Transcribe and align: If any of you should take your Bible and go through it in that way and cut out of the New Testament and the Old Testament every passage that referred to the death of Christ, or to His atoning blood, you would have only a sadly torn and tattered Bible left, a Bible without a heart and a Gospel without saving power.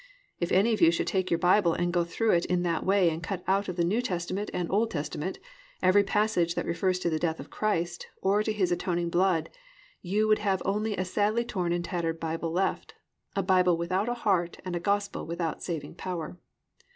If 0.39 0.51
any 0.51 0.73
of 0.73 0.81
you 0.81 0.89
should 0.89 1.05
take 1.05 1.29
your 1.29 1.37
Bible 1.37 1.73
and 1.73 1.93
go 1.93 2.03
through 2.03 2.31
it 2.31 2.45
in 2.45 2.63
that 2.63 2.83
way 2.83 3.11
and 3.11 3.21
cut 3.21 3.43
out 3.47 3.69
of 3.69 3.75
the 3.75 3.83
New 3.83 4.01
Testament 4.01 4.49
and 4.51 4.67
the 4.67 4.73
Old 4.73 4.89
Testament 4.89 5.37
every 5.79 6.03
passage 6.03 6.55
that 6.55 6.65
referred 6.65 6.95
to 7.01 7.09
the 7.11 7.19
death 7.19 7.39
of 7.39 7.51
Christ, 7.51 8.07
or 8.19 8.41
to 8.41 8.51
His 8.51 8.71
atoning 8.71 9.11
blood, 9.11 9.51
you 10.01 10.27
would 10.27 10.39
have 10.39 10.63
only 10.65 10.97
a 10.97 11.05
sadly 11.05 11.45
torn 11.45 11.71
and 11.71 11.85
tattered 11.85 12.19
Bible 12.19 12.49
left, 12.51 12.95
a 13.35 13.43
Bible 13.43 13.77
without 13.77 14.09
a 14.09 14.15
heart 14.15 14.57
and 14.65 14.75
a 14.75 14.79
Gospel 14.79 15.23
without 15.27 15.61
saving 15.61 15.93
power. 15.93 16.39